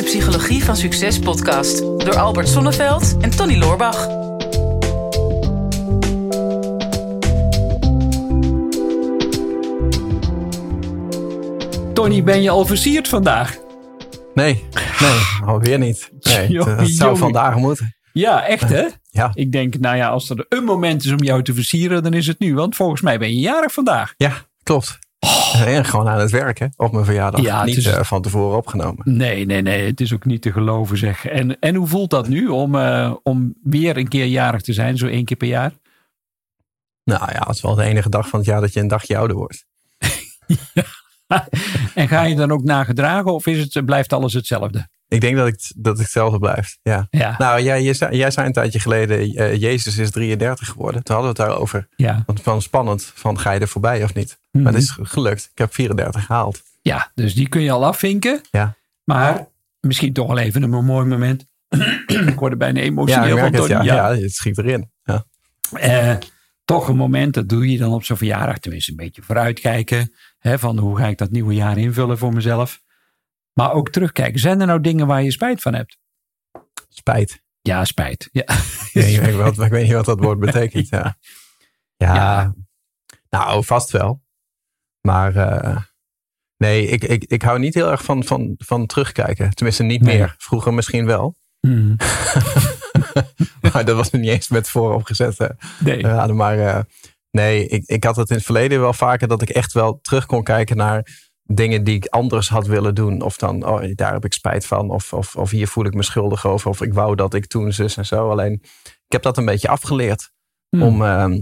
[0.00, 4.06] de Psychologie van Succes podcast door Albert Sonneveld en Tony Loorbach.
[11.94, 13.58] Tony, ben je al versierd vandaag?
[14.34, 14.64] Nee,
[15.00, 16.10] nee, alweer niet.
[16.20, 17.16] Nee, Jongen, dat zou jongen.
[17.16, 17.96] vandaag moeten.
[18.12, 18.86] Ja, echt hè?
[19.10, 22.12] Ja, Ik denk, nou ja, als er een moment is om jou te versieren, dan
[22.14, 22.54] is het nu.
[22.54, 24.14] Want volgens mij ben je jarig vandaag.
[24.16, 24.32] ja
[24.62, 24.98] klopt.
[25.64, 27.40] En gewoon aan het werken op mijn verjaardag.
[27.40, 27.46] Oh.
[27.46, 29.16] Ja, niet is- eh, van tevoren opgenomen.
[29.16, 29.86] Nee, nee, nee.
[29.86, 31.26] Het is ook niet te geloven zeg.
[31.26, 34.96] En, en hoe voelt dat nu om, eh, om weer een keer jarig te zijn,
[34.98, 35.72] zo één keer per jaar?
[37.04, 39.16] Nou ja, het is wel de enige dag van het jaar dat je een dagje
[39.16, 39.64] ouder wordt.
[41.94, 44.88] En ga je dan ook nagedragen of is het, blijft alles hetzelfde?
[45.10, 46.78] Ik denk dat ik, dat ik hetzelfde blijf.
[46.82, 47.06] Ja.
[47.10, 51.02] Ja, Nou, jij, jij, zei, jij zei een tijdje geleden, eh, Jezus is 33 geworden.
[51.02, 51.88] Toen hadden we het daarover.
[51.96, 52.22] ja.
[52.26, 54.38] Want van spannend, van ga je er voorbij of niet?
[54.52, 54.64] Mhm.
[54.64, 55.48] Maar het is gelukt.
[55.52, 56.62] Ik heb 34 gehaald.
[56.82, 58.40] ja, dus die kun je al afvinken.
[58.50, 59.46] Ja, Maar
[59.80, 61.44] misschien toch wel even een mooi moment.
[62.06, 63.70] ik word er bijna ja emotioneel merk van, het.
[63.70, 64.14] Ja, ja.
[64.16, 64.90] het schiet erin.
[65.02, 65.24] Ja.
[65.72, 66.16] Eh,
[66.64, 68.58] toch een moment, dat doe je dan op zo'n verjaardag.
[68.58, 70.12] Tenminste, een beetje vooruitkijken.
[70.38, 72.80] Hè, van hoe ga ik dat nieuwe jaar invullen voor mezelf.
[73.60, 74.40] Maar ook terugkijken.
[74.40, 75.98] Zijn er nou dingen waar je spijt van hebt?
[76.88, 77.42] Spijt.
[77.60, 78.28] Ja, spijt.
[78.32, 78.42] Ja.
[78.42, 80.88] Ik weet, niet wat, ik weet niet wat dat woord betekent.
[80.88, 81.16] Ja,
[81.96, 82.54] ja, Ja.
[83.30, 84.22] nou vast wel.
[85.00, 85.76] Maar eh,
[86.56, 89.50] nee, ik, ik, ik hou niet heel erg van, van, van terugkijken.
[89.50, 90.18] Tenminste, niet Nee.
[90.18, 90.34] meer.
[90.38, 91.36] Vroeger misschien wel.
[91.60, 91.96] Hmm,
[93.72, 96.00] maar dat was er niet eens met vooropgezette nee.
[96.00, 96.36] raden.
[96.36, 96.80] Maar eh,
[97.30, 100.26] nee, ik, ik had het in het verleden wel vaker dat ik echt wel terug
[100.26, 103.22] kon kijken naar dingen die ik anders had willen doen.
[103.22, 104.90] Of dan, oh, daar heb ik spijt van.
[104.90, 106.70] Of, of, of hier voel ik me schuldig over.
[106.70, 108.30] Of ik wou dat ik toen zus en zo.
[108.30, 110.30] Alleen, ik heb dat een beetje afgeleerd.
[110.68, 110.82] Hmm.
[110.82, 111.40] om ehm,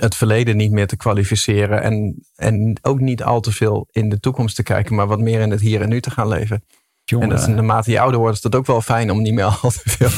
[0.00, 1.82] het verleden niet meer te kwalificeren.
[1.82, 5.40] En, en ook niet al te veel in de toekomst te kijken, maar wat meer
[5.40, 6.64] in het hier en nu te gaan leven.
[7.04, 9.34] Jongen, En dat is, naarmate je ouder wordt, is dat ook wel fijn om niet
[9.34, 10.08] meer al te veel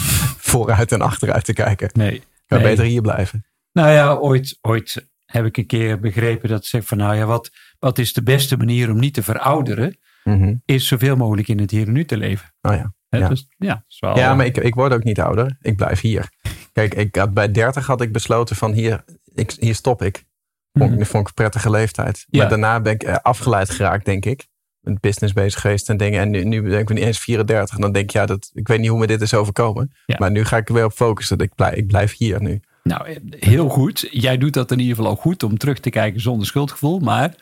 [0.53, 1.91] vooruit en achteruit te kijken.
[1.93, 2.23] nee.
[2.49, 2.69] Maar Nee.
[2.69, 3.45] beter hier blijven.
[3.73, 7.27] Nou ja, ooit, ooit heb ik een keer begrepen dat ze zeggen van nou ja,
[7.27, 9.99] wat, wat is de beste manier om niet te verouderen?
[10.25, 10.55] Mhm.
[10.65, 12.55] Is zoveel mogelijk in het hier en nu te leven.
[12.63, 12.93] Oh ja.
[13.09, 13.29] Ja.
[13.29, 15.57] Dus, ja, wel, ja, maar ik, ik word ook niet ouder.
[15.61, 16.29] Ik blijf hier.
[16.73, 20.25] Kijk, ik had, bij 30 had ik besloten van hier, ik, hier stop ik.
[20.73, 21.07] Vond, ik- Mhm.
[21.07, 22.27] vond ik een prettige leeftijd.
[22.29, 22.39] Ja.
[22.41, 24.47] Maar daarna ben ik eh, afgeleid geraakt, denk ik.
[24.81, 26.21] Met business bezig geweest en dingen.
[26.21, 27.79] En nu, nu ben ik niet eens 34.
[27.79, 29.93] Dan denk ik, ja, dat, ik weet niet hoe me dit is overkomen.
[30.07, 30.17] Ja.
[30.19, 31.39] Maar nu ga ik er weer op focussen.
[31.39, 32.61] Ik blijf, ik blijf hier nu.
[32.83, 34.09] Nou, heel goed.
[34.11, 36.99] Jij doet dat in ieder geval ook goed om terug te kijken zonder schuldgevoel.
[36.99, 37.35] Maar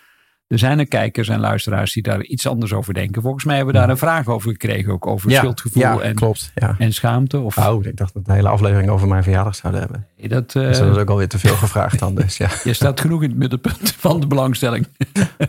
[0.47, 3.23] er zijn er kijkers en luisteraars die daar iets anders over denken.
[3.23, 4.93] Volgens mij hebben we daar een vraag over gekregen.
[4.93, 6.53] Ook over schuldgevoel ja en, klopt.
[6.55, 6.75] Ja.
[6.79, 7.39] en schaamte.
[7.39, 10.07] Of, Oh, ik dacht dat we de hele aflevering over mijn verjaardag zouden hebben.
[10.29, 12.15] Dat, eh, Dus dat is ook alweer te veel gevraagd dan.
[12.15, 12.49] Dus ja.
[12.65, 14.87] Je staat genoeg in het middenpunt van de belangstelling.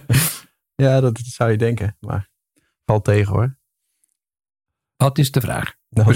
[0.75, 1.97] ja, dat zou je denken.
[2.00, 2.30] Maar
[2.86, 3.57] valt tegen hoor.
[4.96, 5.75] Wat is de vraag?
[5.90, 6.16] Nou,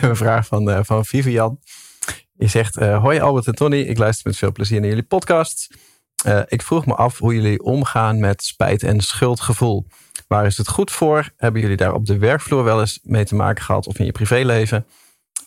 [0.00, 1.58] een vraag van, eh, van Vivian.
[2.32, 5.74] Die zegt: eh, Hoi Albert en Tony, ik luister met veel plezier naar jullie podcast.
[6.24, 9.86] Eh, ik vroeg me af hoe jullie omgaan met spijt en schuldgevoel.
[10.28, 11.30] Waar is het goed voor?
[11.36, 14.12] Hebben jullie daar op de werkvloer wel eens mee te maken gehad of in je
[14.12, 14.86] privéleven?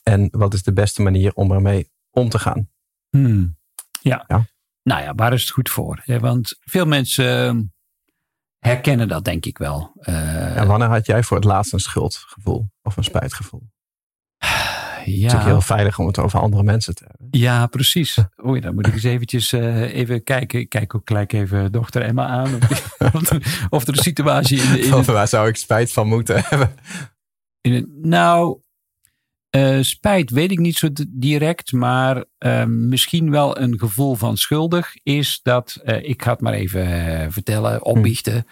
[0.03, 2.69] En wat is de beste manier om ermee om te gaan?
[3.09, 3.57] Hmm.
[4.01, 4.23] Ja.
[4.27, 4.45] Ja.
[4.83, 6.01] Nou ja, waar is het goed voor?
[6.05, 9.91] Ja, want veel mensen eh, herkennen dat denk ik wel.
[9.99, 13.61] Eh, En wanneer had jij voor het laatst een schuldgevoel of een spijtgevoel?
[15.05, 15.43] Het is ja.
[15.43, 17.27] heel veilig om het over andere mensen te hebben.
[17.39, 18.17] Ja, precies.
[18.45, 20.59] Oei, dan moet ik eens eventjes eh, even kijken.
[20.59, 22.55] Ik kijk ook gelijk even dochter Emma aan.
[23.13, 26.07] Of, er, of er een situatie in, de- in, Of waar zou ik spijt van
[26.07, 26.75] moeten hebben?
[27.61, 28.59] in het- Nou,
[29.49, 31.71] eh, spijt weet ik niet zo direct.
[31.71, 35.79] Maar eh, misschien wel een gevoel van schuldig is dat...
[35.83, 38.45] eh, ik ga het maar even vertellen, opbiechten.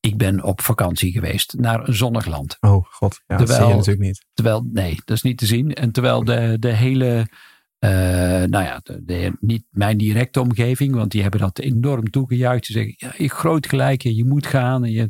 [0.00, 2.56] Ik ben op vakantie geweest naar een zonnig land.
[2.60, 4.24] Oh god, ja, dat zie Terwijl- je natuurlijk niet.
[4.34, 5.72] Terwijl, nee, dat is niet te zien.
[5.74, 7.26] En terwijl de, de hele,
[7.78, 7.90] eh,
[8.44, 12.66] nou ja, de, de- niet mijn directe omgeving, want die hebben dat enorm toegejuicht.
[12.66, 14.84] Ze zeggen, ja, je groot gelijk, je moet gaan.
[14.84, 15.08] En je,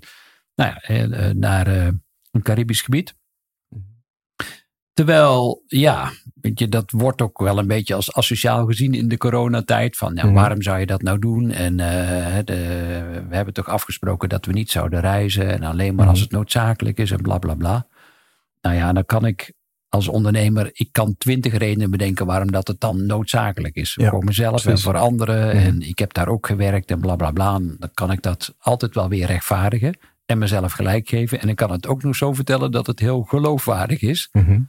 [0.54, 1.88] nou ja, eh, naar eh,
[2.30, 3.16] een Caribisch gebied.
[4.98, 6.10] Terwijl, ja,
[6.40, 9.96] weet je, dat wordt ook wel een beetje als asociaal gezien in de coronatijd.
[9.96, 10.36] Van, nou, Mhm.
[10.36, 11.50] waarom zou je dat nou doen?
[11.50, 12.54] En eh, de,
[13.28, 15.48] we hebben toch afgesproken dat we niet zouden reizen.
[15.50, 16.24] En alleen maar als Mhm.
[16.26, 17.86] het noodzakelijk is en bla bla bla.
[18.60, 19.52] Nou ja, dan kan ik
[19.88, 23.94] als ondernemer, ik kan twintig redenen bedenken waarom dat het dan noodzakelijk is.
[24.00, 24.84] Ja, voor mezelf precies.
[24.84, 25.46] en voor anderen.
[25.56, 25.66] Mhm.
[25.66, 29.08] En ik heb daar ook gewerkt en bla bla Dan kan ik dat altijd wel
[29.08, 29.98] weer rechtvaardigen.
[30.26, 31.40] En mezelf gelijk geven.
[31.40, 34.28] En ik kan het ook nog zo vertellen dat het heel geloofwaardig is.
[34.32, 34.60] Mhm.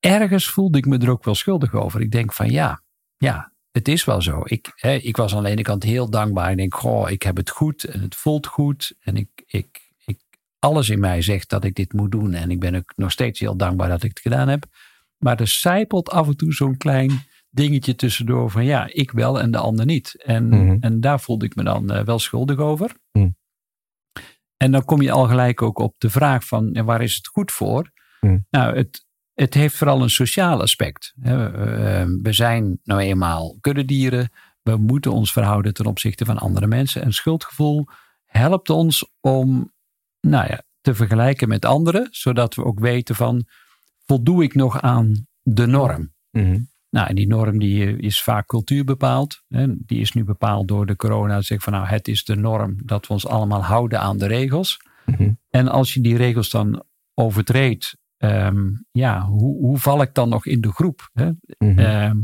[0.00, 2.00] Ergens voelde ik me er ook wel schuldig over.
[2.00, 2.82] Ik denk van ja,
[3.16, 4.40] ja, het is wel zo.
[4.44, 6.50] Ik, hè, ik was aan de ene kant heel dankbaar.
[6.50, 8.96] Ik denk, goh, ik heb het goed en het voelt goed.
[9.00, 9.88] En ik, ik,
[10.58, 12.34] alles in mij zegt dat ik dit moet doen.
[12.34, 14.64] En ik ben ook nog steeds heel dankbaar dat ik het gedaan heb.
[15.18, 17.10] Maar er zijpelt af en toe zo'n klein
[17.50, 20.22] dingetje tussendoor van ja, ik wel en de ander niet.
[20.24, 20.76] En, Mhm.
[20.80, 22.96] en daar voelde ik me dan eh, wel schuldig over.
[23.12, 23.28] Mhm.
[24.56, 27.52] En dan kom je al gelijk ook op de vraag van waar is het goed
[27.52, 27.90] voor?
[28.20, 28.38] Mhm.
[28.50, 29.06] Nou, het,
[29.40, 31.14] het heeft vooral een sociaal aspect.
[31.22, 31.32] Eh,
[32.22, 34.30] We zijn nou eenmaal kuddedieren.
[34.62, 37.02] We moeten ons verhouden ten opzichte van andere mensen.
[37.02, 37.86] En schuldgevoel
[38.24, 39.72] helpt ons om
[40.20, 43.46] nou ja, te vergelijken met anderen, zodat we ook weten van
[44.06, 46.12] voldoe ik nog aan de norm?
[46.30, 46.60] Mhm.
[46.90, 49.42] Nou, en die norm die is vaak cultuurbepaald.
[49.48, 49.66] Hè.
[49.76, 51.40] Die is nu bepaald door de corona.
[51.40, 54.76] Zeg van nou, het is de norm dat we ons allemaal houden aan de regels.
[55.06, 55.32] Mhm.
[55.50, 56.84] En als je die regels dan
[57.14, 61.10] overtreedt, ehm, ja, hoe, hoe val ik dan nog in de groep?
[61.12, 61.30] Hè?
[61.58, 61.78] Mhm.
[61.78, 62.16] Ehm,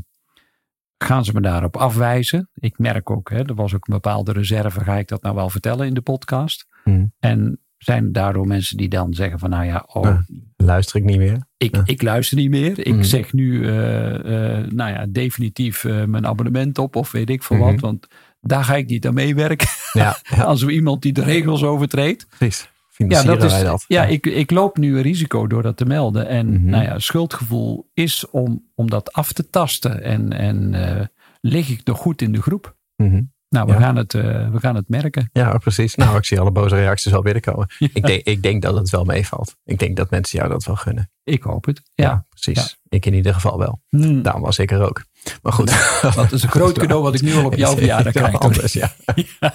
[0.99, 2.51] gaan ze me daarop afwijzen?
[2.55, 5.51] Ik merk ook, hè, er was ook een bepaalde reserve, ga ik dat nou wel
[5.51, 6.67] vertellen in de podcast?
[6.85, 7.05] Mhm.
[7.19, 10.25] En zijn daardoor mensen die dan zeggen van nou ja, oh, Ja.
[10.57, 11.47] Luister ik niet meer.
[11.57, 11.83] ik, Ja.
[11.85, 12.79] ik luister niet meer.
[12.87, 13.03] Ik Mhm.
[13.03, 17.57] zeg nu eh, eh, nou ja, definitief eh, mijn abonnement op of weet ik veel
[17.57, 17.67] Mhm.
[17.71, 17.81] wat.
[17.81, 18.07] Want
[18.41, 19.69] daar ga ik niet aan meewerken.
[19.93, 22.27] Ja, ja Als er iemand die de regels overtreedt.
[22.29, 22.71] precies.
[22.97, 23.85] Ja, dat is, wij dat.
[23.89, 26.27] ja ik, ik loop nu een risico door dat te melden.
[26.29, 26.65] En Mhm.
[26.71, 30.03] nou ja, schuldgevoel is om, om dat af te tasten.
[30.03, 31.05] En, en eh,
[31.41, 32.77] lig ik nog goed in de groep?
[32.97, 33.23] Mhm.
[33.49, 33.79] Nou, we, Ja.
[33.81, 35.31] gaan, het, eh, we gaan het merken.
[35.33, 35.95] Ja, precies.
[35.95, 37.67] Nou, ik zie alle boze reacties al binnenkomen.
[37.93, 39.57] Ik, denk, ik denk dat het wel meevalt.
[39.65, 41.11] Ik denk dat mensen jou dat wel gunnen.
[41.25, 41.83] Ik hoop het.
[41.95, 42.25] Ja.
[42.29, 42.77] precies.
[42.89, 43.81] Ik in ieder geval wel.
[43.89, 45.05] Hmm, Daarom was ik er ook.
[45.43, 46.01] Maar goed.
[46.17, 48.39] dat is een groot cadeau wat ik nu al op jouw verjaardag Ja, krijg.
[48.41, 48.91] anders, ja.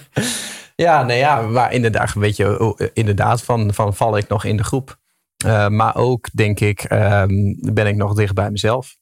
[0.75, 4.57] ja, nee, ja, maar inderdaad, weet je, oh, inderdaad van, van val ik nog in
[4.57, 4.97] de groep.
[5.45, 7.33] Eh, maar ook, denk ik, ehm,
[7.73, 8.95] ben ik nog dicht bij mezelf.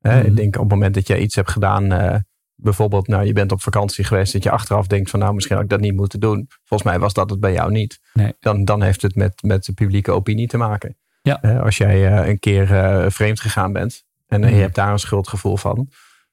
[0.00, 0.18] Mhm.
[0.26, 2.16] Ik denk op het moment dat je iets hebt gedaan, eh,
[2.54, 5.64] bijvoorbeeld, nou, je bent op vakantie geweest, dat je achteraf denkt van, nou, misschien had
[5.64, 6.48] ik dat niet moeten doen.
[6.64, 8.00] Volgens mij was dat het bij jou niet.
[8.12, 8.34] Nee.
[8.40, 10.96] Dan, dan heeft het met, met de publieke opinie te maken.
[11.22, 11.34] Ja.
[11.62, 14.56] Als jij eh, een keer eh, vreemd gegaan bent en eh, Mhm.
[14.56, 15.88] je hebt daar een schuldgevoel van,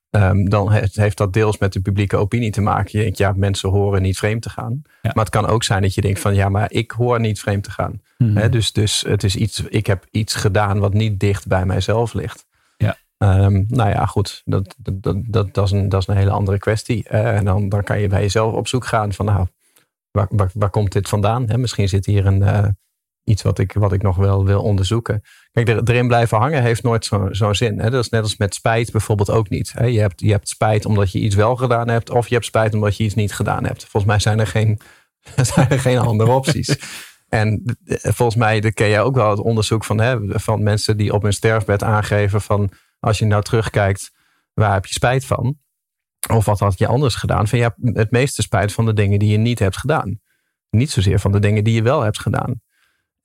[0.10, 2.98] Ehm, dan heeft, heeft dat deels met de publieke opinie te maken.
[2.98, 4.82] Je denkt, ja, mensen horen niet vreemd te gaan.
[5.02, 5.12] Ja.
[5.14, 7.64] Maar het kan ook zijn dat je denkt van, ja, maar ik hoor niet vreemd
[7.64, 8.02] te gaan.
[8.18, 8.38] Hmm.
[8.38, 12.14] Hè, dus, dus het is iets, ik heb iets gedaan wat niet dicht bij mijzelf
[12.14, 12.46] ligt.
[12.78, 12.98] Ja.
[13.18, 16.30] Ehm, nou ja, goed, dat, dat, dat, dat, dat, is een, dat is een hele
[16.30, 17.08] andere kwestie.
[17.08, 19.48] En dan, dan kan je bij jezelf op zoek gaan van, nou,
[20.12, 21.46] waar, waar, waar komt dit vandaan?
[21.56, 22.68] Misschien zit hier een, eh,
[23.30, 25.22] iets wat ik, wat ik nog wel wil onderzoeken.
[25.52, 27.80] Kijk, er, erin blijven hangen heeft nooit zo- zo'n zin.
[27.80, 27.90] Hè?
[27.90, 29.72] Dat is net als met spijt bijvoorbeeld ook niet.
[29.74, 29.86] Hè?
[29.86, 32.74] Je, hebt, je hebt spijt omdat je iets wel gedaan hebt, of je hebt spijt
[32.74, 33.82] omdat je iets niet gedaan hebt.
[33.82, 34.80] Volgens mij zijn er geen,
[35.54, 36.78] zijn er geen andere opties.
[37.30, 40.98] En eh, volgens mij dat ken jij ook wel het onderzoek van, hè, van mensen
[40.98, 44.12] die op hun sterfbed aangeven van als je nou terugkijkt,
[44.54, 45.58] waar heb je spijt van?
[46.34, 47.48] Of wat had je anders gedaan?
[47.48, 50.20] Van je hebt het meeste spijt van de dingen die je niet hebt gedaan.
[50.70, 52.62] Niet zozeer van de dingen die je wel hebt gedaan.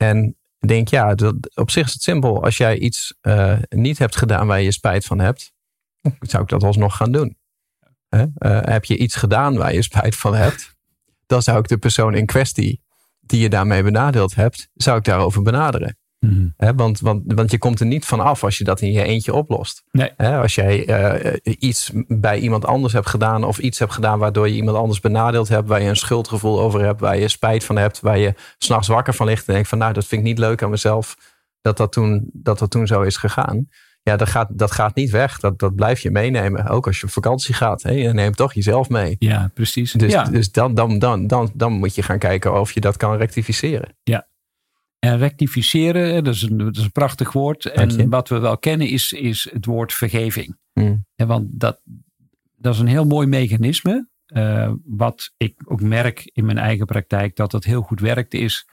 [0.09, 2.45] En denk, ja, dat, op zich is het simpel.
[2.45, 5.53] Als jij iets eh, niet hebt gedaan waar je spijt van hebt,
[6.21, 7.37] zou ik dat alsnog gaan doen.
[8.09, 8.27] Eh,
[8.61, 10.75] heb je iets gedaan waar je spijt van hebt,
[11.27, 12.83] dan zou ik de persoon in kwestie
[13.21, 15.99] die je daarmee benadeeld hebt, zou ik daarover benaderen.
[16.29, 16.55] Hmm.
[16.57, 19.03] Hè, want, want, want je komt er niet van af als je dat in je
[19.03, 19.83] eentje oplost.
[19.91, 20.13] Nee.
[20.17, 24.55] Als jij eh, iets bij iemand anders hebt gedaan of iets hebt gedaan waardoor je
[24.55, 28.01] iemand anders benadeeld hebt, waar je een schuldgevoel over hebt, waar je spijt van hebt,
[28.01, 30.63] waar je s'nachts wakker van ligt en denkt van nou dat vind ik niet leuk
[30.63, 31.17] aan mezelf
[31.61, 33.69] dat dat toen, dat dat toen zo is gegaan.
[34.03, 35.41] Ja, dat gaat, dat gaat niet weg.
[35.41, 36.67] Dat, dat blijf je meenemen.
[36.67, 37.83] Ook als je op vakantie gaat.
[37.83, 37.91] Hè?
[37.91, 39.17] Je neemt toch jezelf mee.
[39.19, 39.93] Ja, precies.
[39.93, 40.25] Dus, ja.
[40.25, 43.97] dus dan, dan, dan, dan, dan moet je gaan kijken of je dat kan rectificeren.
[45.05, 47.65] En rectificeren, dat is een, dat is een prachtig woord.
[47.65, 50.57] En wat we wel kennen is, is het woord vergeving.
[50.73, 51.07] Hmm.
[51.15, 51.81] En want dat,
[52.57, 54.09] dat is een heel mooi mechanisme.
[54.27, 58.69] eh, wat ik ook merk in mijn eigen praktijk dat dat heel goed werkt, is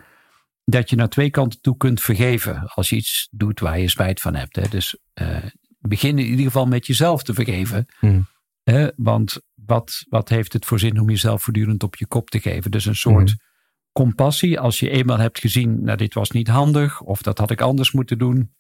[0.64, 2.68] dat je naar twee kanten toe kunt vergeven.
[2.68, 4.56] Als je iets doet waar je spijt van hebt.
[4.56, 4.68] Hè.
[4.70, 5.38] Dus eh,
[5.80, 7.86] begin in ieder geval met jezelf te vergeven.
[8.00, 8.28] Hmm.
[8.64, 12.40] Hè, want wat, wat heeft het voor zin om jezelf voortdurend op je kop te
[12.40, 12.72] geven?
[12.72, 13.50] Dus een soort Hmm.
[13.92, 14.60] Compassie.
[14.60, 17.02] Als je eenmaal hebt gezien, nou dit was niet handig.
[17.02, 18.54] Of dat had ik anders moeten doen.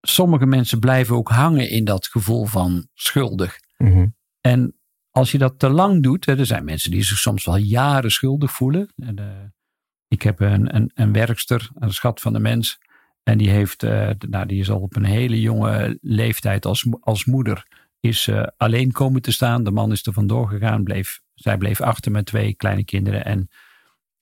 [0.00, 3.58] Sommige mensen blijven ook hangen in dat gevoel van schuldig.
[3.76, 4.06] Mhm.
[4.40, 4.76] En
[5.10, 8.52] als je dat te lang doet, er zijn mensen die zich soms wel jaren schuldig
[8.52, 8.92] voelen.
[8.96, 9.44] En, eh,
[10.08, 12.78] ik heb een, een, een werkster, een schat van de mens.
[13.22, 13.82] En die, heeft,
[14.28, 17.66] nou, die is al op een hele jonge leeftijd als, als moeder
[18.00, 19.64] is eh, alleen komen te staan.
[19.64, 20.84] De man is er vandoor gegaan.
[20.84, 23.24] Bleef, zij bleef achter met twee kleine kinderen.
[23.24, 23.48] En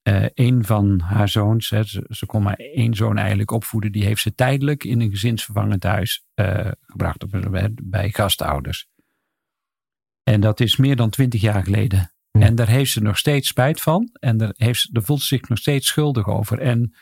[0.03, 3.93] eh, een van haar zoons, hè, ze, ze kon maar één zoon eigenlijk opvoeden.
[3.93, 7.23] Die heeft ze tijdelijk in een gezinsvervangend huis eh, gebracht.
[7.23, 7.31] Op,
[7.83, 8.87] bij gastouders.
[10.23, 12.13] En dat is meer dan twintig jaar geleden.
[12.31, 14.11] En daar heeft ze nog steeds spijt van.
[14.21, 16.59] En daar, heeft, ze- daar voelt ze zich nog steeds schuldig over.
[16.59, 16.95] En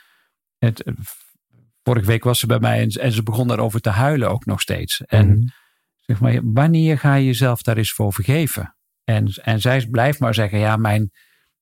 [0.58, 0.84] het,
[1.82, 4.60] vorige week was ze bij mij en, en ze begon daarover te huilen ook nog
[4.60, 5.00] steeds.
[5.04, 5.46] En Mhm.
[5.96, 8.76] zeg maar, wanneer ga je jezelf daar eens voor vergeven?
[9.04, 11.10] En, en zij blijft maar zeggen, ja, mijn,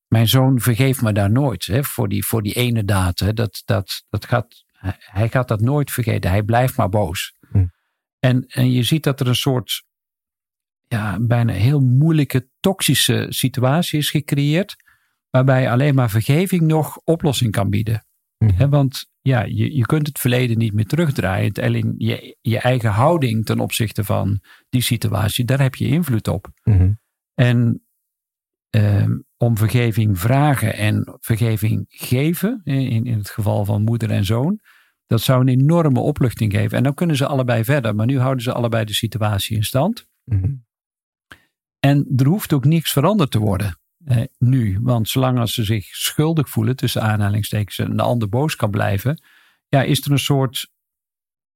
[0.06, 1.66] mijn zoon vergeeft me daar nooit.
[1.66, 3.18] Hè, voor, die, voor die ene daad.
[3.18, 4.64] Hè, dat, dat, dat gaat,
[4.98, 6.30] hij- gaat dat nooit vergeten.
[6.30, 7.34] Hij blijft maar boos.
[7.50, 7.66] Hm.
[8.18, 9.84] En, en je ziet dat er een soort
[10.88, 14.76] ja, bijna heel moeilijke, toxische situatie is gecreëerd.
[15.30, 18.06] Waarbij alleen maar vergeving nog oplossing kan bieden.
[18.38, 18.54] Mhm.
[18.54, 21.52] Hè, want ja, je, je kunt het verleden niet meer terugdraaien.
[21.52, 26.50] Alleen je, je eigen houding ten opzichte van die situatie, daar heb je invloed op.
[26.64, 26.92] Mhm.
[27.40, 27.84] En
[28.70, 34.60] ehm, om vergeving vragen en vergeving geven, in, in het geval van moeder en zoon,
[35.06, 36.76] dat zou een enorme opluchting geven.
[36.76, 40.06] En dan kunnen ze allebei verder, maar nu houden ze allebei de situatie in stand.
[40.24, 40.54] Mhm.
[41.78, 44.78] En er hoeft ook niks veranderd te worden eh, nu.
[44.80, 49.22] Want zolang als ze zich schuldig voelen, tussen aanhalingstekens, en de ander boos kan blijven,
[49.68, 50.70] ja, is er een soort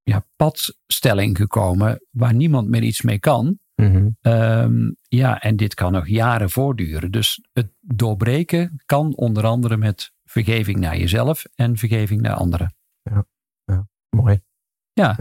[0.03, 3.59] ja, padstelling gekomen waar niemand meer iets mee kan.
[3.75, 4.09] Mhm.
[4.21, 7.11] Ehm, ja, en dit kan nog jaren voortduren.
[7.11, 12.75] Dus het doorbreken kan onder andere met vergeving naar jezelf en vergeving naar anderen.
[14.11, 14.43] Mooi.
[14.93, 15.17] Ja.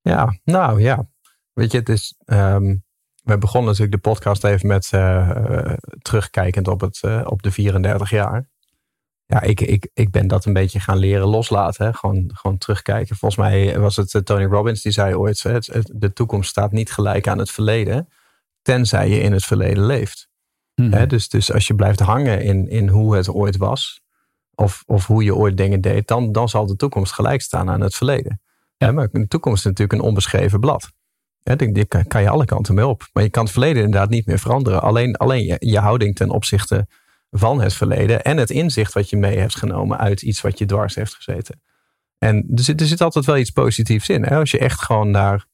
[0.00, 1.08] Ja, nou ja.
[1.52, 2.14] Weet je, het is.
[2.24, 2.76] ehm,
[3.22, 7.50] we begonnen natuurlijk de podcast even met eh, eh, terugkijkend op, het, eh, op de
[7.50, 8.48] 34 jaar.
[9.30, 11.86] Ja, ik, ik, ik ben dat een beetje gaan leren loslaten.
[11.86, 11.92] Hè?
[11.92, 13.16] Gewoon, gewoon terugkijken.
[13.16, 16.72] Volgens mij was het eh, Tony Robbins die zei ooit: het, het- de toekomst staat
[16.72, 18.08] niet gelijk aan het verleden,
[18.62, 20.28] tenzij je in het verleden leeft.
[20.74, 20.92] Mhm.
[20.92, 24.00] Hè, dus, dus als je blijft hangen in, in hoe het ooit was,
[24.54, 27.80] of, of hoe je ooit dingen deed, dan, dan zal de toekomst gelijk staan aan
[27.80, 28.40] het verleden.
[28.76, 30.90] Hè, maar de toekomst is natuurlijk een onbeschreven blad.
[31.42, 33.08] Hè, die, die kan, kan je alle kanten mee op.
[33.12, 34.82] Maar je kan het verleden inderdaad niet meer veranderen.
[34.82, 36.86] Alleen, alleen je, je houding ten opzichte
[37.30, 40.66] van het verleden en het inzicht wat je mee hebt genomen uit iets wat je
[40.66, 41.60] dwars heeft gezeten.
[42.18, 44.24] En er zit, er zit altijd wel iets positiefs in.
[44.24, 44.36] Hè?
[44.36, 45.46] Als je echt gewoon daar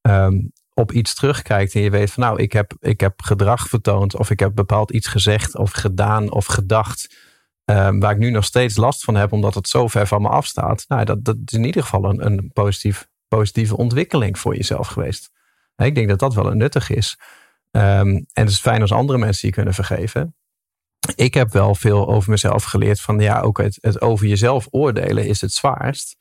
[0.00, 0.38] ehm,
[0.74, 4.30] op iets terugkijkt en je weet van nou, ik heb, ik heb gedrag vertoond of
[4.30, 7.16] ik heb bepaald iets gezegd of gedaan of gedacht
[7.64, 10.28] ehm, waar ik nu nog steeds last van heb omdat het zo ver van me
[10.28, 10.84] afstaat.
[10.88, 15.30] Nou, dat, dat is in ieder geval een, een positief, positieve ontwikkeling voor jezelf geweest.
[15.76, 17.18] Ik denk dat dat wel een nuttig is.
[17.70, 20.34] Ehm, en het is fijn als andere mensen je kunnen vergeven.
[21.14, 25.26] Ik heb wel veel over mezelf geleerd van ja, ook het, het over jezelf oordelen
[25.26, 26.16] is het zwaarst.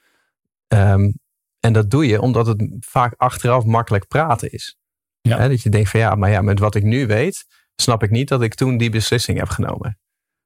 [0.68, 1.12] Ehm,
[1.60, 4.78] en dat doe je omdat het vaak achteraf makkelijk praten is.
[5.22, 5.48] Ja.
[5.48, 8.28] Dat je denkt van ja, maar ja, met wat ik nu weet, snap ik niet
[8.28, 10.00] dat ik toen die beslissing heb genomen.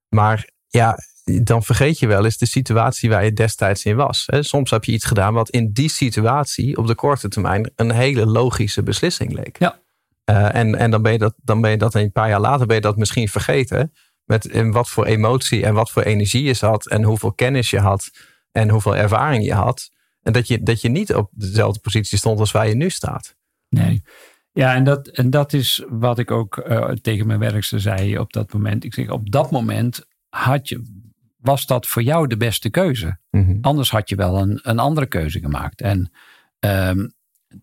[0.10, 4.24] Maar ja, dan vergeet je wel eens de situatie waar je destijds in was.
[4.26, 4.44] Hè.
[4.44, 8.26] Soms heb je iets gedaan wat in die situatie op de korte termijn een hele
[8.26, 9.60] logische beslissing leek.
[9.60, 9.82] Ja.
[10.24, 12.66] Eh, en en dan, ben je dat, dan ben je dat een paar jaar later
[12.66, 13.94] ben je dat misschien vergeten.
[14.26, 16.88] Met in wat voor emotie en wat voor energie je zat.
[16.88, 18.12] En hoeveel kennis je had.
[18.52, 19.92] En hoeveel ervaring je had.
[20.22, 23.36] En dat je, dat je niet op dezelfde positie stond als waar je nu staat.
[23.70, 24.04] Nee.
[24.52, 28.34] Ja, en dat, en dat is wat ik ook eh, tegen mijn werkster zei op
[28.34, 28.84] dat moment.
[28.84, 31.02] Ik zeg, op dat moment had je,
[31.38, 33.18] was dat voor jou de beste keuze.
[33.30, 33.58] Mhm.
[33.62, 35.82] Anders had je wel een, een andere keuze gemaakt.
[35.82, 36.12] En
[36.60, 37.08] ehm,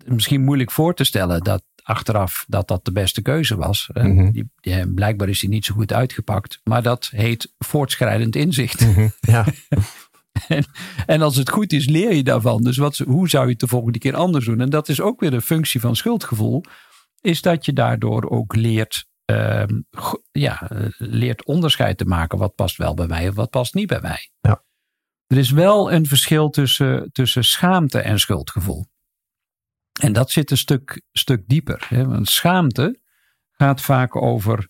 [0.04, 3.88] misschien moeilijk voor te stellen dat achteraf dat dat de beste keuze was.
[3.92, 4.30] Mhm.
[4.30, 6.60] die, die- blijkbaar is die niet zo goed uitgepakt.
[6.64, 8.80] Maar dat heet voortschrijdend inzicht.
[8.86, 9.08] Mhm.
[9.20, 9.44] Ja.
[10.48, 10.64] En,
[11.06, 12.62] en als het goed is, leer je daarvan.
[12.62, 14.60] Dus wat, hoe zou je het de volgende keer anders doen?
[14.60, 16.62] En dat is ook weer een functie van schuldgevoel.
[17.20, 19.80] Is dat je daardoor ook leert, ehm,
[20.32, 22.38] ja, eh, leert onderscheid te maken.
[22.38, 24.30] Wat past wel bij mij en wat past niet bij mij.
[24.40, 24.62] Ja.
[25.26, 28.86] Er is wel een verschil tussen, tussen schaamte en schuldgevoel.
[30.00, 31.86] En dat zit een stuk, stuk dieper.
[31.88, 32.06] Hè?
[32.06, 33.00] Want schaamte
[33.50, 34.68] gaat vaak over: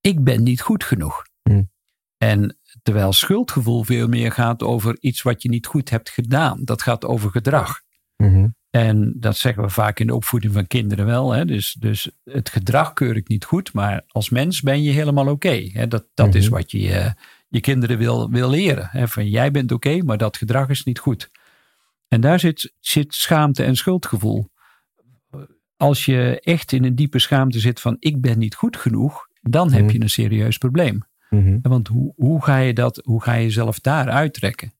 [0.00, 1.22] ik ben niet goed genoeg.
[1.42, 1.72] Hmm.
[2.16, 6.60] En terwijl schuldgevoel veel meer gaat over iets wat je niet goed hebt gedaan.
[6.64, 7.80] Dat gaat over gedrag.
[8.16, 8.48] Mhm.
[8.70, 11.32] En dat zeggen we vaak in de opvoeding van kinderen wel.
[11.32, 11.44] Hè?
[11.44, 15.68] Dus, dus het gedrag keur ik niet goed, maar als mens ben je helemaal oké.
[15.72, 15.88] hè?
[15.88, 16.54] Dat, dat is Mhm.
[16.54, 17.14] wat je je,
[17.48, 18.88] je kinderen wil, wil leren.
[18.90, 19.08] Hè?
[19.08, 21.30] Van jij bent oké, maar dat gedrag is niet goed.
[22.14, 24.50] En daar zit, zit schaamte en schuldgevoel.
[25.76, 29.72] Als je echt in een diepe schaamte zit van ik ben niet goed genoeg, dan
[29.72, 29.92] heb Mhm.
[29.92, 31.02] je een serieus probleem.
[31.30, 31.58] Mhm.
[31.62, 34.72] Want hoe, hoe, ga je dat, hoe ga je jezelf daar uittrekken?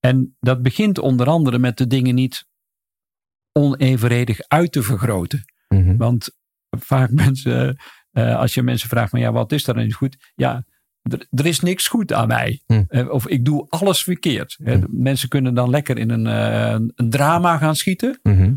[0.00, 2.46] En dat begint onder andere met de dingen niet
[3.52, 5.44] onevenredig uit te vergroten.
[5.68, 5.96] Mhm.
[5.96, 6.28] Want
[6.70, 7.76] vaak mensen,
[8.10, 10.32] eh, als je mensen vraagt, van ja, wat is er dan niet goed?
[10.34, 10.64] Ja,
[11.30, 12.60] er, is niks goed aan mij.
[12.66, 12.82] Hm.
[12.88, 14.56] Eh, of ik doe alles verkeerd.
[14.64, 14.84] Eh, Hm.
[14.90, 18.18] Mensen kunnen dan lekker in een, eh, een drama gaan schieten.
[18.22, 18.54] Mhm.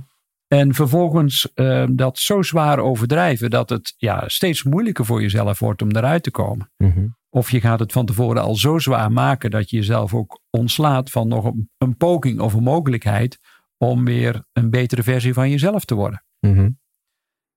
[0.48, 5.82] En vervolgens uh, dat zo zwaar overdrijven dat het ja, steeds moeilijker voor jezelf wordt
[5.82, 6.72] om eruit te komen.
[6.78, 7.08] Mhm.
[7.30, 11.10] Of je gaat het van tevoren al zo zwaar maken dat je jezelf ook ontslaat
[11.10, 13.40] van nog een, een poging of een mogelijkheid
[13.78, 16.24] om weer een betere versie van jezelf te worden.
[16.40, 16.70] Mhm.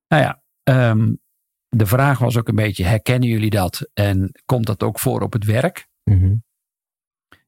[0.08, 1.12] Nou ja, ehm,
[1.76, 3.88] de vraag was ook een beetje: herkennen jullie dat?
[3.94, 5.88] En komt dat ook voor op het werk?
[6.04, 6.34] Mhm.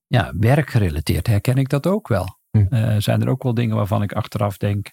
[0.06, 2.38] Ja, werkgerelateerd herken ik dat ook wel.
[2.50, 2.66] Hm.
[2.70, 4.92] Eh, zijn er ook wel dingen waarvan ik achteraf denk: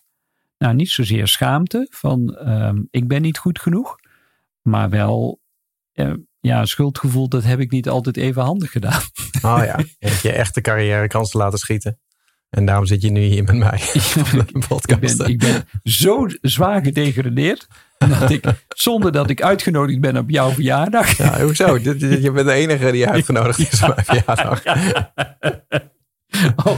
[0.57, 3.95] nou, niet zozeer schaamte van ehm, ik ben niet goed genoeg,
[4.61, 5.41] maar wel
[5.91, 9.01] eh, ja, schuldgevoel, dat heb ik niet altijd even handig gedaan.
[9.41, 9.79] Oh ja,
[10.21, 12.00] je echte carrièrekans laten schieten.
[12.51, 13.81] En daarom zit je nu hier met mij
[14.22, 15.17] op de ik, podcast.
[15.17, 17.67] ben, ik ben zo zwaar gedegradeerd
[17.98, 21.17] dat ik, zonder dat ik uitgenodigd ben op jouw verjaardag.
[21.17, 21.77] Ja, hoezo?
[21.77, 24.63] Je bent de enige die uitgenodigd is op mijn verjaardag.
[26.65, 26.77] Oh,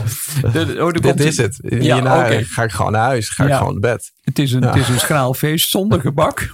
[0.54, 1.60] de- oh, Dit is het.
[1.62, 3.30] Ja, Hierna ga ik gewoon naar huis.
[3.30, 4.12] Ga ik gewoon naar bed.
[4.24, 4.68] Het is, een, Ja.
[4.68, 6.50] het is een schraal feest zonder gebak.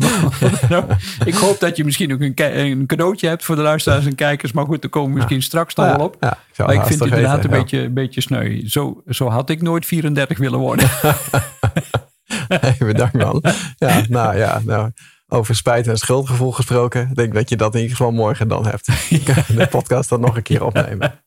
[0.69, 0.83] Nou,
[1.25, 4.51] ik hoop dat je misschien ook een, een cadeautje hebt voor de luisteraars en kijkers.
[4.51, 6.13] Maar goed, daar komen we misschien straks Ja, wel op.
[6.15, 6.19] ik
[6.57, 8.67] maar ik vind het inderdaad weten, een, beetje, een beetje sneu.
[8.67, 10.89] Zo, zo had ik nooit 34 willen worden.
[12.47, 13.43] Hey, bedankt man.
[13.77, 14.91] Ja, nou ja, nou,
[15.27, 17.07] over spijt en schuldgevoel gesproken.
[17.09, 18.87] Ik denk dat je dat in ieder geval morgen dan hebt.
[19.09, 21.21] Ik kan de podcast dan nog een keer opnemen.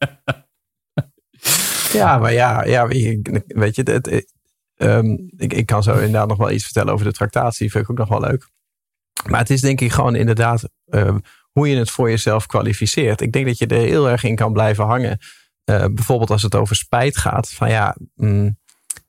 [1.93, 4.33] Ja, maar ja, ja weet je, het, het,
[4.77, 7.71] ehm, ik, ik kan zo inderdaad nog wel iets vertellen over de tractatie.
[7.71, 8.49] Vind ik ook nog wel leuk.
[9.29, 11.19] Maar het is denk ik gewoon inderdaad ehm,
[11.53, 13.21] hoe je het voor jezelf kwalificeert.
[13.21, 15.19] Ik denk dat je er heel erg in kan blijven hangen.
[15.65, 17.51] Eh, bijvoorbeeld als het over spijt gaat.
[17.51, 18.59] Van ja, mm,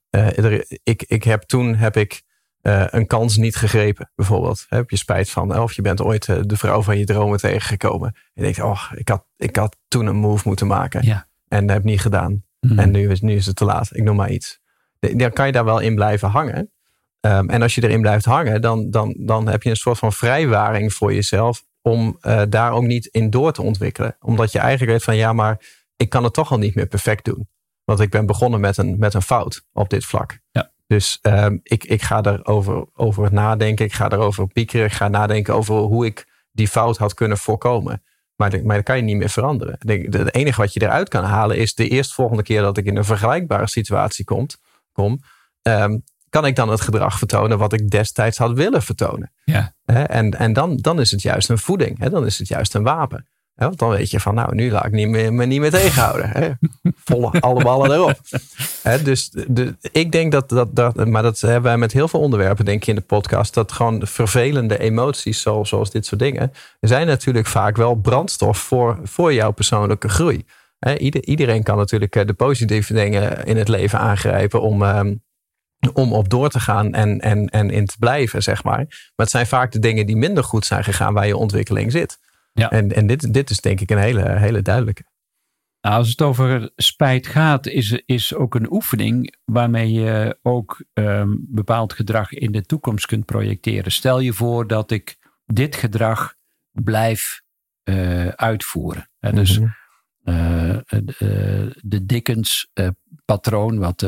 [0.10, 2.24] eh, er, ik, ik heb toen heb ik
[2.64, 4.66] eh, een kans niet gegrepen, bijvoorbeeld.
[4.70, 8.08] Heb je spijt van, of je bent ooit eh, de vrouw van je dromen tegengekomen.
[8.14, 11.06] En je denkt, oh, ik had, ik had toen een move moeten maken.
[11.06, 11.28] Ja.
[11.48, 12.44] En heb niet gedaan.
[12.68, 12.80] Hmm.
[12.80, 13.96] En nu is, nu is het te laat.
[13.96, 14.60] Ik noem maar iets.
[15.00, 16.72] Dan kan je daar wel in blijven hangen.
[17.20, 20.14] Ehm, en als je erin blijft hangen, dan, dan, dan heb je een soort van
[20.14, 21.64] vrijwaring voor jezelf.
[21.82, 24.16] Om eh, daar ook niet in door te ontwikkelen.
[24.20, 25.62] Omdat je eigenlijk weet van ja, maar
[25.96, 27.48] ik kan het toch al niet meer perfect doen.
[27.84, 30.40] Want ik ben begonnen met een, met een fout op dit vlak.
[30.52, 30.72] Ja.
[30.88, 33.86] Dus ehm, ik, ik ga erover over nadenken.
[33.86, 34.86] Ik ga erover piekeren.
[34.86, 38.04] Ik ga nadenken over hoe ik die fout had kunnen voorkomen.
[38.44, 39.76] Maar, de- maar dat kan je niet meer veranderen.
[39.80, 43.06] Het enige wat je eruit kan halen is de eerstvolgende keer dat ik in een
[43.06, 44.58] vergelijkbare situatie komt,
[44.92, 45.20] kom.
[45.62, 45.98] ehm,
[46.30, 49.32] kan ik dan het gedrag vertonen wat ik destijds had willen vertonen?
[49.46, 49.74] Ja.
[49.86, 52.00] En en dan, dan is het juist een voeding.
[52.00, 52.10] Hè?
[52.10, 53.28] Dan is het juist een wapen.
[53.56, 53.66] Hè?
[53.66, 56.30] Want dan weet je van, nou, nu laat ik niet meer, me niet meer tegenhouden.
[56.30, 56.52] Hè?
[57.06, 58.20] Volle alle ballen erop.
[58.82, 59.02] Hè?
[59.02, 62.66] Dus de, ik denk dat, dat, dat, maar dat hebben wij met heel veel onderwerpen,
[62.66, 66.52] denk ik, in de podcast, dat gewoon de vervelende emoties, zoals, zoals dit soort dingen,
[66.80, 70.46] zijn natuurlijk vaak wel brandstof voor, voor jouw persoonlijke groei.
[70.80, 70.98] Hè?
[70.98, 75.16] Ieder, iedereen kan natuurlijk eh, de positieve dingen in het leven aangrijpen om, ehm,
[75.94, 78.78] om op door te gaan en, en, en in te blijven, zeg maar.
[78.78, 82.20] Maar het zijn vaak de dingen die minder goed zijn gegaan waar je ontwikkeling zit.
[82.54, 82.72] Ja.
[82.72, 85.04] En, en dit, dit is denk ik een hele, hele duidelijke.
[85.82, 91.30] Nou, als het over spijt gaat, is, is ook een oefening waarmee je ook ehm,
[91.40, 93.92] bepaald gedrag in de toekomst kunt projecteren.
[93.92, 96.36] Stel je voor dat ik dit gedrag
[96.72, 97.42] blijf
[97.84, 99.10] eh, uitvoeren.
[99.20, 99.70] Hè, dus Mhm.
[100.24, 104.04] eh, eh, de Dickens-patroon, wat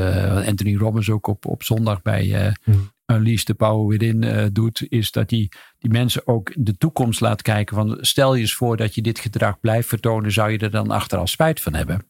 [0.45, 2.77] Anthony Robbins ook op, op zondag bij Mhm.
[3.05, 7.41] Unleash the Power Within eh, doet, is dat hij die mensen ook de toekomst laat
[7.41, 7.75] kijken.
[7.75, 10.91] Van, stel je eens voor dat je dit gedrag blijft vertonen, zou je er dan
[10.91, 12.05] achteraf spijt van hebben?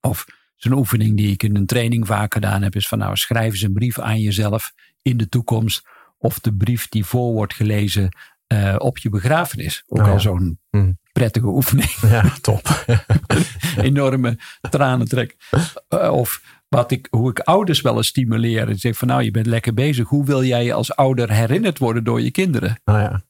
[0.00, 0.24] Of
[0.56, 3.62] zo'n oefening die ik in een training vaak gedaan heb, is van nou schrijf eens
[3.62, 5.82] een brief aan jezelf in de toekomst.
[6.18, 8.08] Of de brief die voor wordt gelezen
[8.46, 9.82] eh, op je begrafenis.
[9.86, 10.12] Ook Oh ja.
[10.12, 10.92] al zo'n Mhm.
[11.12, 12.84] prettige oefening Ja, top.
[13.76, 14.38] enorme
[14.70, 15.36] tranen trek.
[15.88, 16.42] Eh, of
[16.74, 18.68] wat ik, hoe ik ouders wel eens stimuleer.
[18.68, 20.08] Ik zeg van nou, je bent lekker bezig.
[20.08, 22.80] Hoe wil jij je als ouder herinnerd worden door je kinderen?
[22.84, 23.22] nou ja.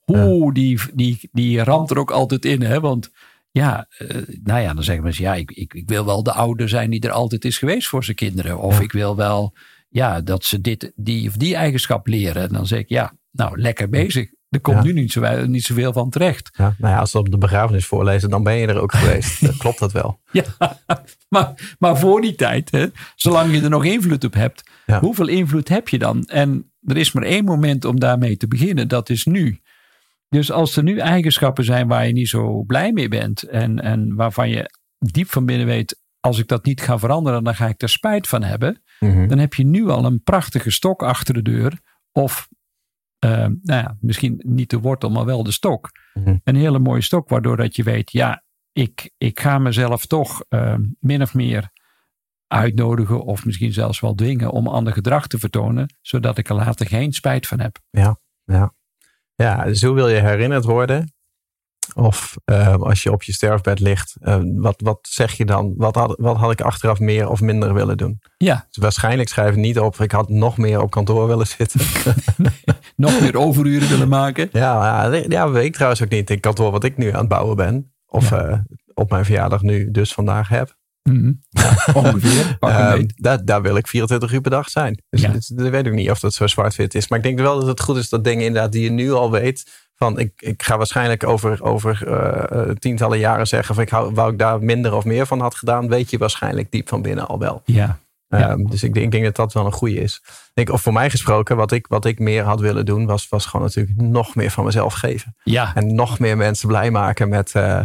[0.52, 2.62] Die, die, die ramt er ook altijd in.
[2.62, 2.80] Hè?
[2.80, 3.11] Want
[3.50, 6.68] ja, eh, nou ja, dan zeggen mensen, ja, ik, ik, ik wil wel de ouder
[6.68, 8.59] zijn die er altijd is geweest voor zijn kinderen.
[8.59, 8.83] Of Ja.
[8.83, 9.52] ik wil wel,
[9.88, 12.42] ja, dat ze dit, die of die eigenschap leren.
[12.42, 14.30] En dan zeg ik, ja, nou, lekker bezig.
[14.54, 14.82] Er komt Ja.
[14.82, 16.50] nu niet, zo, niet zoveel van terecht.
[16.56, 19.40] Ja, nou ja, als ze op de begrafenis voorlezen, dan ben je er ook geweest.
[19.46, 20.20] Dan klopt dat wel.
[20.32, 20.44] Ja,
[21.28, 25.00] maar, maar voor die tijd, hè, zolang je er nog invloed op hebt, Ja.
[25.00, 26.24] hoeveel invloed heb je dan?
[26.24, 29.58] En er is maar één moment om daarmee te beginnen, dat is nu.
[30.28, 34.14] Dus als er nu eigenschappen zijn waar je niet zo blij mee bent en, en
[34.14, 37.82] waarvan je diep van binnen weet, als ik dat niet ga veranderen, dan ga ik
[37.82, 38.82] er spijt van hebben.
[39.00, 39.28] Mhm.
[39.28, 41.78] Dan heb je nu al een prachtige stok achter de deur.
[42.12, 42.53] Of eh,
[43.28, 45.90] nou ja, misschien niet de wortel, maar wel de stok.
[46.14, 46.37] Mhm.
[46.44, 50.74] Een hele mooie stok, waardoor dat je weet, ja, ik, ik ga mezelf toch eh,
[51.00, 51.72] min of meer
[52.46, 56.87] uitnodigen of misschien zelfs wel dwingen om ander gedrag te vertonen, zodat ik er later
[56.87, 57.78] geen spijt van heb.
[57.90, 58.74] Ja, ja.
[59.34, 61.12] ja dus hoe wil je herinnerd worden?
[61.94, 65.74] Of uh, als je op je sterfbed ligt, uh, wat, wat zeg je dan?
[65.76, 68.20] Wat had, wat had ik achteraf meer of minder willen doen?
[68.37, 68.66] Ja.
[68.66, 71.80] Dus waarschijnlijk schrijf ik niet op, ik had nog meer op kantoor willen zitten.
[72.96, 74.48] nog meer overuren willen maken?
[74.52, 76.30] Ja, ja, weet ik trouwens ook niet.
[76.30, 77.92] In kantoor wat ik nu aan het bouwen ben.
[78.07, 78.48] Of ja.
[78.48, 78.59] uh,
[78.94, 80.76] op mijn verjaardag nu dus vandaag heb.
[81.02, 81.40] Mm -hmm.
[81.48, 82.57] ja, ongeveer.
[82.61, 85.02] uh, daar, daar wil ik 24 uur per dag zijn.
[85.11, 85.33] Dus, ja.
[85.33, 87.09] dus, weet ik niet of dat zo zwart-wit is.
[87.09, 89.30] Maar ik denk wel dat het goed is dat dingen inderdaad die je nu al
[89.30, 89.83] weet.
[89.96, 93.74] Van ik, ik ga waarschijnlijk over, over uh, tientallen jaren zeggen.
[93.74, 95.88] Of ik hou, wou ik daar minder of meer van had gedaan.
[95.88, 97.62] Weet je waarschijnlijk diep van binnen al wel.
[97.64, 97.98] Ja.
[98.38, 98.50] Ja.
[98.50, 100.22] Um, dus ik denk, ik denk dat dat wel een goede is.
[100.54, 103.46] Ik of voor mij gesproken, wat ik, wat ik meer had willen doen, was, was
[103.46, 105.36] gewoon natuurlijk nog meer van mezelf geven.
[105.42, 105.74] Ja.
[105.74, 107.80] En nog meer mensen blij maken met, uh,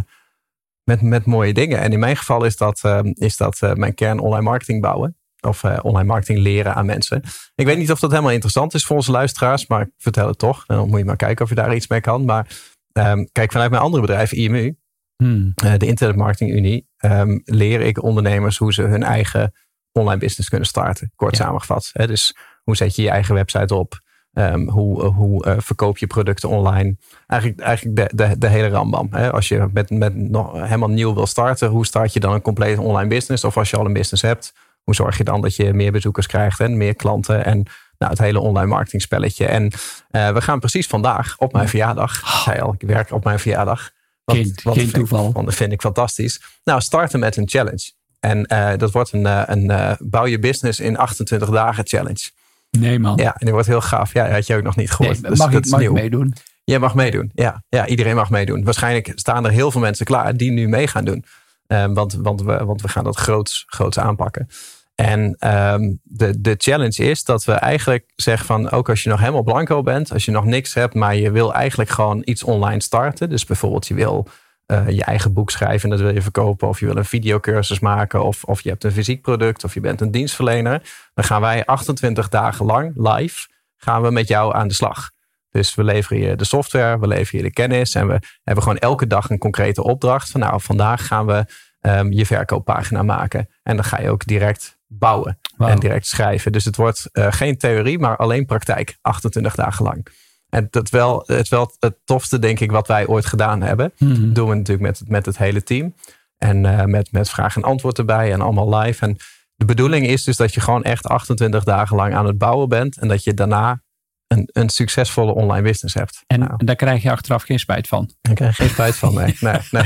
[0.84, 1.78] met, met mooie dingen.
[1.78, 5.14] En in mijn geval is dat, uh, is dat uh, mijn kern online marketing bouwen.
[5.40, 7.22] Of online marketing leren aan mensen.
[7.54, 10.38] Ik weet niet of dat helemaal interessant is voor onze luisteraars, maar ik vertel het
[10.38, 10.64] toch.
[10.66, 12.24] En dan moet je maar kijken of je daar iets mee kan.
[12.24, 12.46] Maar
[12.92, 14.76] um, kijk, vanuit mijn andere bedrijf, IMU,
[15.16, 15.52] hmm.
[15.54, 19.52] de Internet Marketing Unie, um, leer ik ondernemers hoe ze hun eigen
[19.92, 21.12] online business kunnen starten.
[21.16, 21.44] Kort ja.
[21.44, 21.90] samengevat.
[21.92, 22.06] Hè?
[22.06, 24.00] Dus hoe zet je je eigen website op?
[24.32, 26.96] Um, hoe hoe uh, verkoop je producten online?
[27.26, 29.08] Eigenlijk, eigenlijk de, de, de hele rambam.
[29.10, 29.32] Hè?
[29.32, 32.80] Als je met, met nog helemaal nieuw wil starten, hoe start je dan een complete
[32.80, 33.44] online business?
[33.44, 36.26] Of als je al een business hebt, hoe zorg je dan dat je meer bezoekers
[36.26, 37.66] krijgt en meer klanten en
[37.98, 39.46] nou, het hele online marketing spelletje.
[39.46, 39.64] En
[40.10, 42.42] uh, we gaan precies vandaag op mijn verjaardag.
[42.44, 43.90] Zei al, ik werk op mijn verjaardag.
[44.24, 45.32] Wat, geen, wat geen toeval.
[45.32, 46.42] Dat vind ik fantastisch.
[46.64, 47.92] Nou, starten met een challenge.
[48.20, 52.30] En uh, dat wordt een, uh, een uh, bouw je business in 28 dagen challenge.
[52.70, 53.16] Nee man.
[53.16, 54.12] Ja, en die wordt heel gaaf.
[54.12, 55.22] Ja, had je ook nog niet gehoord.
[55.22, 56.34] Nee, dus mag dat ik, mag ik meedoen?
[56.64, 57.30] Jij mag meedoen.
[57.34, 58.64] Ja, ja, iedereen mag meedoen.
[58.64, 61.24] Waarschijnlijk staan er heel veel mensen klaar die nu mee gaan doen.
[61.66, 64.48] Um, want, want, we, want we gaan dat groots, groots aanpakken.
[64.94, 65.20] En
[65.54, 69.42] um, de, de challenge is dat we eigenlijk zeggen van ook als je nog helemaal
[69.42, 73.28] blanco bent, als je nog niks hebt, maar je wil eigenlijk gewoon iets online starten.
[73.28, 74.28] Dus bijvoorbeeld je wil
[74.70, 76.68] uh, je eigen boek schrijven en dat wil je verkopen.
[76.68, 78.24] Of je wil een videocursus maken.
[78.24, 79.64] Of, of je hebt een fysiek product.
[79.64, 80.82] Of je bent een dienstverlener.
[81.14, 83.48] Dan gaan wij 28 dagen lang live
[83.80, 85.10] gaan we met jou aan de slag.
[85.50, 87.94] Dus we leveren je de software, we leveren je de kennis.
[87.94, 90.30] En we hebben gewoon elke dag een concrete opdracht.
[90.30, 91.44] Van nou, vandaag gaan we
[91.80, 93.48] um, je verkooppagina maken.
[93.62, 95.38] En dan ga je ook direct bouwen.
[95.56, 95.68] Wow.
[95.68, 96.52] En direct schrijven.
[96.52, 98.98] Dus het wordt uh, geen theorie, maar alleen praktijk.
[99.00, 100.06] 28 dagen lang.
[100.50, 103.92] En dat wel, het wel het tofste, denk ik, wat wij ooit gedaan hebben.
[103.98, 104.32] Mhm.
[104.32, 105.94] Doen we natuurlijk met, met het hele team.
[106.36, 109.04] En uh, met, met vraag en antwoord erbij en allemaal live.
[109.04, 109.16] En
[109.54, 112.98] de bedoeling is dus dat je gewoon echt 28 dagen lang aan het bouwen bent.
[112.98, 113.82] En dat je daarna
[114.26, 116.24] een, een succesvolle online business hebt.
[116.26, 118.10] En, nou, daar krijg je achteraf geen spijt van.
[118.20, 119.36] daar krijg je geen spijt van, nee.
[119.40, 119.84] nee, nee.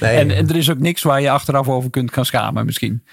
[0.00, 0.16] nee.
[0.16, 3.04] En, en er is ook niks waar je achteraf over kunt gaan schamen misschien.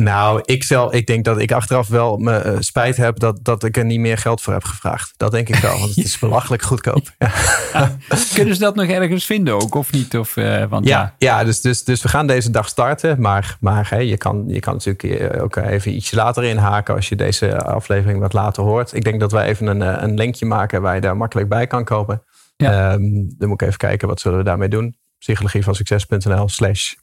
[0.00, 3.64] Nou, ik, zelf, ik denk dat ik achteraf wel me uh, spijt heb dat, dat
[3.64, 5.14] ik er niet meer geld voor heb gevraagd.
[5.16, 7.10] Dat denk ik wel, want het is belachelijk goedkoop.
[7.18, 7.30] Ja.
[7.72, 7.96] Ja.
[8.34, 10.16] Kunnen ze dat nog ergens vinden ook, of niet?
[10.16, 11.38] Of, uh, want, ja, ja.
[11.38, 13.20] ja dus, dus, dus we gaan deze dag starten.
[13.20, 17.16] Maar, maar hey, je, kan, je kan natuurlijk ook even ietsje later inhaken als je
[17.16, 18.94] deze aflevering wat later hoort.
[18.94, 21.84] Ik denk dat wij even een, een linkje maken waar je daar makkelijk bij kan
[21.84, 22.22] komen.
[22.56, 22.92] Ja.
[22.92, 24.96] Um, dan moet ik even kijken, wat zullen we daarmee doen?
[25.18, 26.94] Psychologievansucces.nl slash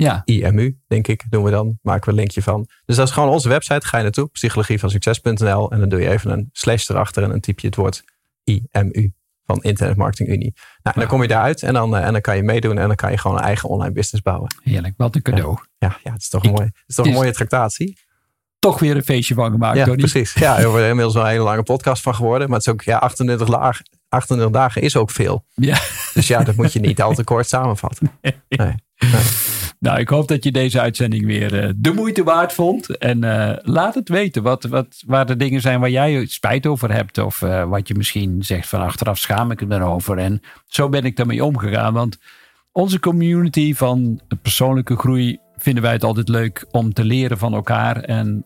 [0.00, 0.22] ja.
[0.24, 1.78] IMU, denk ik, doen we dan.
[1.82, 2.68] Maken we een linkje van.
[2.84, 3.86] Dus dat is gewoon onze website.
[3.86, 5.70] Ga je naartoe, psychologievansucces.nl.
[5.70, 8.04] En dan doe je even een slash erachter en dan typ je het woord
[8.44, 9.12] IMU
[9.44, 10.52] van Internet Marketing Unie.
[10.54, 12.86] Nou, en dan kom je daaruit en dan, uh, en dan kan je meedoen en
[12.86, 14.54] dan kan je gewoon een eigen online business bouwen.
[14.62, 15.58] Heerlijk, wat een cadeau.
[15.78, 17.98] Ja, ja, ja het is toch, een, mooie, het is toch een mooie tractatie.
[18.58, 19.96] Toch weer een feestje van gemaakt, ja, Tony.
[19.96, 20.32] precies.
[20.32, 22.48] Ja, er wordt inmiddels wel een hele lange podcast van geworden.
[22.48, 25.44] Maar het is ook, ja, 28, laag, 28 dagen is ook veel.
[25.54, 25.78] Ja.
[26.14, 28.10] Dus ja, dat moet je niet al te kort samenvatten.
[28.20, 28.34] Nee.
[28.48, 28.74] nee.
[29.80, 32.96] Nou, ik hoop dat je deze uitzending weer uh, de moeite waard vond.
[32.96, 36.92] En uh, laat het weten wat, wat, waar de dingen zijn waar jij spijt over
[36.92, 37.18] hebt.
[37.18, 40.18] Of uh, wat je misschien zegt van achteraf schaam ik me daarover.
[40.18, 41.92] En zo ben ik daarmee omgegaan.
[41.92, 42.18] Want
[42.72, 47.96] onze community van persoonlijke groei vinden wij het altijd leuk om te leren van elkaar.
[47.96, 48.44] En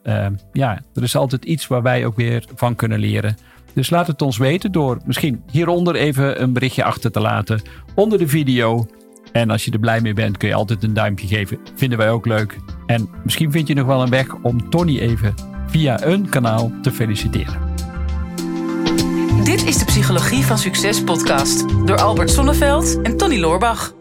[0.52, 3.36] ja, er is altijd iets waar wij ook weer van kunnen leren.
[3.72, 7.62] Dus laat het ons weten door misschien hieronder even een berichtje achter te laten.
[7.94, 8.86] Onder de video.
[9.34, 11.58] En als je er blij mee bent, kun je altijd een duimpje geven.
[11.74, 12.58] Vinden wij ook leuk.
[12.86, 15.34] En misschien vind je nog wel een weg om Tony even
[15.66, 17.60] via een kanaal te feliciteren.
[19.44, 23.94] Dit is de Psychologie van Succes podcast door Albert Sonneveld en Tony Loorbach.